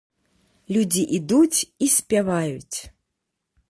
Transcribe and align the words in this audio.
Людзі 0.77 1.03
ідуць 1.19 1.59
і 1.85 1.93
спяваюць! 1.99 2.77